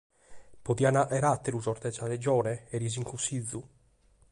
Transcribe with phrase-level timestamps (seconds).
[0.69, 3.61] Podiant fàghere àteru sos de sa Regione, eris in Consìgiu?